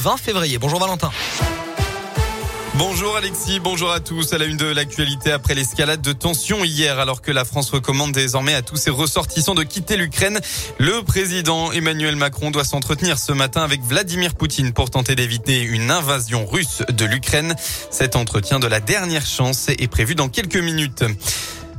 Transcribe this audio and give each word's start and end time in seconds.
20 0.00 0.16
février. 0.16 0.58
Bonjour 0.58 0.78
Valentin. 0.78 1.10
Bonjour 2.74 3.16
Alexis, 3.16 3.58
bonjour 3.58 3.90
à 3.90 3.98
tous. 3.98 4.32
À 4.32 4.38
la 4.38 4.44
une 4.44 4.56
de 4.56 4.66
l'actualité 4.66 5.32
après 5.32 5.56
l'escalade 5.56 6.00
de 6.00 6.12
tensions 6.12 6.62
hier, 6.62 7.00
alors 7.00 7.20
que 7.20 7.32
la 7.32 7.44
France 7.44 7.70
recommande 7.70 8.12
désormais 8.12 8.54
à 8.54 8.62
tous 8.62 8.76
ses 8.76 8.90
ressortissants 8.90 9.56
de 9.56 9.64
quitter 9.64 9.96
l'Ukraine, 9.96 10.38
le 10.78 11.02
président 11.02 11.72
Emmanuel 11.72 12.14
Macron 12.14 12.52
doit 12.52 12.62
s'entretenir 12.62 13.18
ce 13.18 13.32
matin 13.32 13.64
avec 13.64 13.82
Vladimir 13.82 14.36
Poutine 14.36 14.72
pour 14.72 14.90
tenter 14.90 15.16
d'éviter 15.16 15.62
une 15.62 15.90
invasion 15.90 16.46
russe 16.46 16.84
de 16.88 17.04
l'Ukraine. 17.04 17.56
Cet 17.90 18.14
entretien 18.14 18.60
de 18.60 18.68
la 18.68 18.78
dernière 18.78 19.26
chance 19.26 19.68
est 19.68 19.88
prévu 19.88 20.14
dans 20.14 20.28
quelques 20.28 20.58
minutes. 20.58 21.02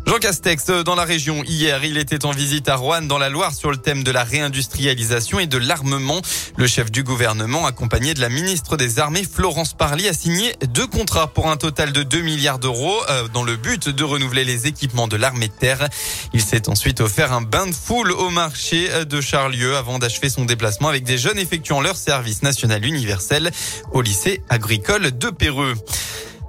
Jean 0.10 0.18
Castex, 0.18 0.70
euh, 0.70 0.82
dans 0.82 0.96
la 0.96 1.04
région, 1.04 1.44
hier, 1.44 1.86
il 1.86 1.96
était 2.00 2.26
en 2.26 2.32
visite 2.32 2.68
à 2.68 2.78
Rouen, 2.78 3.04
dans 3.04 3.20
la 3.20 3.30
Loire, 3.30 3.54
sur 3.54 3.70
le 3.70 3.78
thème 3.78 4.04
de 4.04 4.10
la 4.10 4.24
réindustrialisation 4.24 5.40
et 5.40 5.46
de 5.46 5.60
l'armement. 5.60 6.20
Le 6.58 6.66
chef 6.66 6.90
du 6.90 7.04
gouvernement, 7.04 7.68
accompagné 7.68 8.16
de 8.16 8.20
la 8.20 8.30
ministre 8.30 8.76
des 8.76 8.98
Armées, 8.98 9.22
Florence 9.24 9.76
Parly, 9.76 10.08
a 10.08 10.14
signé 10.14 10.56
deux 10.68 10.88
contrats 10.88 11.28
pour 11.28 11.52
un 11.52 11.58
total 11.58 11.92
de 11.92 12.02
2 12.02 12.22
milliards 12.22 12.58
d'euros 12.58 12.98
euh, 13.12 13.28
dans 13.28 13.44
le 13.44 13.56
but 13.56 13.88
de 13.88 14.04
renouveler 14.04 14.46
les 14.46 14.66
équipements 14.66 15.08
de 15.08 15.16
l'armée 15.16 15.48
de 15.48 15.54
terre. 15.54 15.88
Il 16.34 16.42
s'est 16.42 16.70
ensuite 16.70 17.02
offert 17.02 17.32
un 17.32 17.42
bain 17.42 17.68
de 17.68 17.76
foule 17.76 18.12
au 18.12 18.32
marché 18.32 18.90
euh, 18.90 19.06
de 19.06 19.22
Charlieu 19.22 19.78
avant 19.78 20.00
d'achever 20.00 20.30
son 20.30 20.46
déplacement 20.46 20.88
avec 20.88 21.04
des 21.04 21.20
jeunes 21.20 21.38
effectuant 21.38 21.82
leur 21.82 21.98
service 21.98 22.42
national 22.42 22.84
universel 22.84 23.52
au 23.92 24.02
lycée 24.02 24.42
agricole 24.50 25.16
de 25.16 25.30
Péreux. 25.30 25.76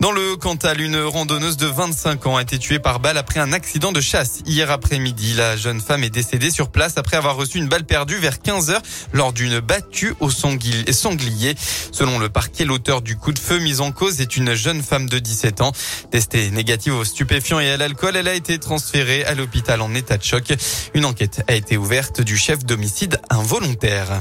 Dans 0.01 0.13
le 0.13 0.35
Cantal, 0.37 0.81
une 0.81 0.99
randonneuse 0.99 1.59
de 1.59 1.67
25 1.67 2.27
ans 2.27 2.37
a 2.39 2.43
été 2.43 2.59
tuée 2.59 2.79
par 2.79 3.01
balle 3.01 3.19
après 3.19 3.39
un 3.39 3.53
accident 3.53 3.93
de 3.93 4.01
chasse. 4.01 4.41
Hier 4.47 4.71
après-midi, 4.71 5.35
la 5.35 5.59
jeune 5.59 5.79
femme 5.79 6.03
est 6.05 6.11
décédée 6.11 6.51
sur 6.51 6.71
place 6.71 6.97
après 6.97 7.19
avoir 7.19 7.37
reçu 7.37 7.59
une 7.59 7.69
balle 7.69 7.85
perdue 7.85 8.17
vers 8.17 8.41
15 8.41 8.71
heures 8.71 8.81
lors 9.13 9.35
d'une 9.35 9.61
battue 9.61 10.15
au 10.21 10.31
sanglier. 10.31 11.55
Selon 11.93 12.19
le 12.19 12.31
parquet, 12.31 12.65
l'auteur 12.65 13.03
du 13.03 13.17
coup 13.17 13.33
de 13.33 13.39
feu 13.39 13.59
mis 13.59 13.83
en 13.83 13.93
cause 13.93 14.23
est 14.23 14.39
une 14.39 14.55
jeune 14.55 14.83
femme 14.83 15.07
de 15.07 15.19
17 15.19 15.61
ans. 15.61 15.73
Testée 16.11 16.51
négative 16.51 16.95
aux 16.95 17.05
stupéfiants 17.05 17.61
et 17.61 17.71
à 17.71 17.77
l'alcool, 17.77 18.17
elle 18.17 18.29
a 18.29 18.35
été 18.35 18.59
transférée 18.59 19.27
à 19.27 19.35
l'hôpital 19.35 19.83
en 19.83 19.95
état 19.95 20.17
de 20.17 20.25
choc. 20.25 20.55
Une 20.95 21.05
enquête 21.05 21.45
a 21.47 21.55
été 21.55 21.77
ouverte 21.77 22.23
du 22.23 22.39
chef 22.39 22.65
d'homicide 22.65 23.21
involontaire. 23.29 24.21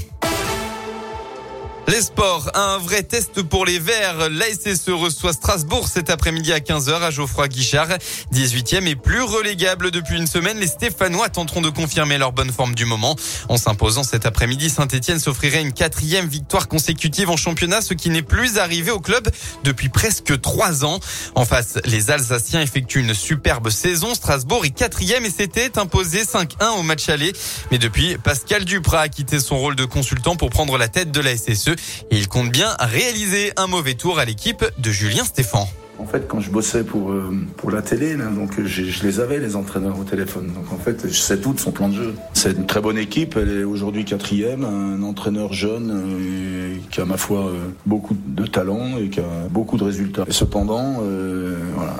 Les 1.89 2.03
sports, 2.03 2.51
un 2.53 2.77
vrai 2.77 3.01
test 3.01 3.41
pour 3.41 3.65
les 3.65 3.79
Verts. 3.79 4.29
L'ASSE 4.29 4.89
reçoit 4.89 5.33
Strasbourg 5.33 5.87
cet 5.87 6.11
après-midi 6.11 6.53
à 6.53 6.59
15h 6.59 7.01
à 7.01 7.09
Geoffroy 7.09 7.47
Guichard. 7.47 7.87
18e 8.31 8.85
et 8.85 8.95
plus 8.95 9.23
relégable 9.23 9.89
depuis 9.89 10.15
une 10.15 10.27
semaine, 10.27 10.59
les 10.59 10.67
Stéphanois 10.67 11.29
tenteront 11.29 11.61
de 11.61 11.71
confirmer 11.71 12.19
leur 12.19 12.31
bonne 12.31 12.51
forme 12.51 12.75
du 12.75 12.85
moment. 12.85 13.15
En 13.47 13.57
s'imposant 13.57 14.03
cet 14.03 14.27
après-midi, 14.27 14.69
Saint-Etienne 14.69 15.19
s'offrirait 15.19 15.63
une 15.63 15.73
quatrième 15.73 16.27
victoire 16.27 16.67
consécutive 16.67 17.31
en 17.31 17.37
championnat, 17.37 17.81
ce 17.81 17.95
qui 17.95 18.11
n'est 18.11 18.21
plus 18.21 18.59
arrivé 18.59 18.91
au 18.91 18.99
club 18.99 19.27
depuis 19.63 19.89
presque 19.89 20.39
trois 20.41 20.85
ans. 20.85 20.99
En 21.33 21.43
face, 21.43 21.79
les 21.85 22.11
Alsaciens 22.11 22.61
effectuent 22.61 22.99
une 22.99 23.15
superbe 23.15 23.71
saison. 23.71 24.13
Strasbourg 24.13 24.63
est 24.63 24.69
quatrième 24.69 25.25
et 25.25 25.31
s'était 25.31 25.79
imposé 25.79 26.21
5-1 26.21 26.77
au 26.77 26.83
match 26.83 27.09
aller. 27.09 27.33
Mais 27.71 27.79
depuis, 27.79 28.15
Pascal 28.23 28.63
Duprat 28.63 29.01
a 29.01 29.09
quitté 29.09 29.39
son 29.39 29.57
rôle 29.57 29.75
de 29.75 29.85
consultant 29.85 30.35
pour 30.35 30.51
prendre 30.51 30.77
la 30.77 30.87
tête 30.87 31.09
de 31.09 31.19
la 31.19 31.35
SSE 31.35 31.78
il 32.11 32.27
compte 32.27 32.51
bien 32.51 32.75
réaliser 32.79 33.51
un 33.57 33.67
mauvais 33.67 33.93
tour 33.93 34.19
à 34.19 34.25
l'équipe 34.25 34.65
de 34.77 34.91
Julien 34.91 35.23
Stéphan. 35.23 35.67
En 35.99 36.05
fait, 36.05 36.27
quand 36.29 36.39
je 36.39 36.49
bossais 36.49 36.85
pour, 36.85 37.11
euh, 37.11 37.35
pour 37.57 37.71
la 37.71 37.81
télé, 37.81 38.15
donc 38.15 38.63
je, 38.63 39.03
les 39.03 39.19
avais, 39.19 39.37
les 39.37 39.57
entraîneurs 39.57 39.99
au 39.99 40.05
téléphone. 40.05 40.47
Donc 40.53 40.71
en 40.71 40.77
fait, 40.77 41.07
je 41.09 41.19
sais 41.19 41.37
tout 41.37 41.53
de 41.53 41.59
son 41.59 41.71
plan 41.71 41.89
de 41.89 41.95
jeu. 41.95 42.13
C'est 42.33 42.53
une 42.53 42.65
très 42.65 42.79
bonne 42.79 42.97
équipe, 42.97 43.35
elle 43.35 43.49
est 43.49 43.63
aujourd'hui 43.65 44.05
quatrième, 44.05 44.63
un 44.63 45.03
entraîneur 45.03 45.51
jeune 45.51 45.91
euh, 45.91 46.75
qui 46.89 47.01
a, 47.01 47.05
ma 47.05 47.17
foi, 47.17 47.47
euh, 47.47 47.67
beaucoup 47.85 48.15
de 48.15 48.45
talent 48.45 48.97
et 48.97 49.09
qui 49.09 49.19
a 49.19 49.47
beaucoup 49.51 49.77
de 49.77 49.83
résultats. 49.83 50.23
Et 50.25 50.31
cependant, 50.31 51.03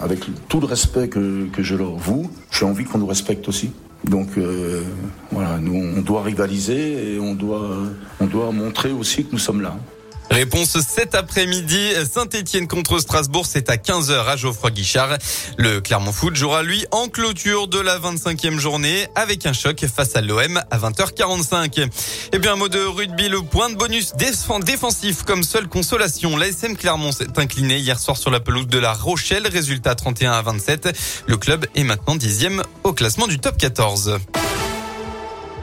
avec 0.02 0.22
tout 0.48 0.62
le 0.62 0.66
respect 0.66 1.10
que, 1.10 1.48
que 1.48 1.62
je 1.62 1.76
leur 1.76 1.96
voue, 1.96 2.32
j'ai 2.52 2.66
envie 2.66 2.86
qu'on 2.86 3.00
nous 3.00 3.08
respecte 3.08 3.50
aussi. 3.50 3.72
Donc 4.06 4.30
voilà, 5.32 5.58
nous 5.60 5.76
on 5.98 6.02
doit 6.02 6.24
rivaliser 6.24 7.14
et 7.14 7.20
on 7.20 7.36
doit, 7.36 7.70
on 8.20 8.26
doit 8.26 8.52
montrer 8.52 8.92
aussi 8.92 9.26
que 9.26 9.34
nous 9.34 9.40
sommes 9.40 9.62
là. 9.62 9.76
Réponse 10.30 10.78
cet 10.82 11.16
après-midi. 11.16 11.94
Saint-Etienne 12.12 12.68
contre 12.68 13.00
Strasbourg, 13.00 13.46
c'est 13.48 13.70
à 13.70 13.78
15h 13.78 14.28
à 14.28 14.36
Geoffroy 14.36 14.72
Guichard. 14.72 15.18
Le 15.58 15.82
Clermont 15.82 16.12
Foot 16.12 16.36
jouera 16.36 16.62
lui 16.62 16.86
en 16.92 17.08
clôture 17.08 17.68
de 17.68 17.80
la 17.80 17.98
25e 18.00 18.60
journée 18.60 19.08
avec 19.16 19.46
un 19.46 19.54
choc 19.54 19.84
face 19.94 20.16
à 20.16 20.22
l'OM 20.22 20.62
à 20.70 20.78
20h45. 20.78 21.90
Et 22.32 22.40
bien 22.40 22.54
un 22.54 22.56
mot 22.56 22.70
de 22.70 22.80
rugby, 22.80 23.28
le 23.28 23.42
point 23.42 23.70
de 23.70 23.76
bonus 23.76 24.14
défensif 24.16 25.24
comme 25.24 25.44
seule 25.44 25.68
consolation. 25.68 26.38
L'ASM 26.38 26.78
Clermont 26.78 27.12
s'est 27.12 27.38
incliné 27.38 27.78
hier 27.78 28.00
soir 28.00 28.16
sur 28.16 28.30
la 28.30 28.40
pelouse 28.40 28.68
de 28.68 28.80
la 28.80 28.94
Rochelle. 28.94 29.48
Résultat 29.48 29.96
31 29.96 30.32
à 30.34 30.42
27. 30.42 30.90
Le 31.26 31.38
club 31.38 31.66
est 31.76 31.84
maintenant 31.84 32.16
dixième 32.16 32.64
au 32.84 32.94
classement 32.94 33.28
du 33.28 33.40
top 33.40 33.58
14. 33.58 34.20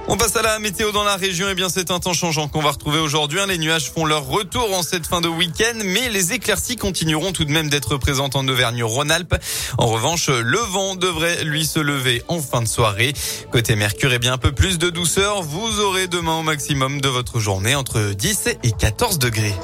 On 0.08 0.16
passe 0.16 0.36
à 0.36 0.42
la 0.42 0.60
météo 0.60 0.92
dans 0.92 1.02
la 1.02 1.16
région. 1.16 1.48
Eh 1.50 1.54
bien, 1.54 1.68
c'est 1.68 1.90
un 1.90 1.98
temps 1.98 2.12
changeant 2.12 2.46
qu'on 2.46 2.62
va 2.62 2.70
retrouver 2.70 3.00
aujourd'hui. 3.00 3.40
Les 3.48 3.58
nuages 3.58 3.90
font 3.90 4.04
leur 4.04 4.24
retour 4.26 4.72
en 4.76 4.82
cette 4.84 5.04
fin 5.04 5.20
de 5.20 5.26
week-end, 5.28 5.78
mais 5.84 6.08
les 6.10 6.32
éclaircies 6.32 6.76
continueront 6.76 7.32
tout 7.32 7.44
de 7.44 7.50
même 7.50 7.68
d'être 7.68 7.96
présentes 7.96 8.36
en 8.36 8.46
Auvergne-Rhône-Alpes. 8.46 9.34
En 9.78 9.86
revanche, 9.86 10.28
le 10.28 10.58
vent 10.58 10.94
devrait 10.94 11.42
lui 11.42 11.66
se 11.66 11.80
lever 11.80 12.22
en 12.28 12.40
fin 12.40 12.62
de 12.62 12.68
soirée. 12.68 13.14
Côté 13.50 13.74
Mercure, 13.74 14.12
eh 14.12 14.20
bien, 14.20 14.32
un 14.32 14.38
peu 14.38 14.52
plus 14.52 14.78
de 14.78 14.90
douceur. 14.90 15.42
Vous 15.42 15.80
aurez 15.80 16.06
demain 16.06 16.38
au 16.38 16.42
maximum 16.42 17.00
de 17.00 17.08
votre 17.08 17.40
journée 17.40 17.74
entre 17.74 18.12
10 18.12 18.48
et 18.62 18.72
14 18.72 19.18
degrés. 19.18 19.54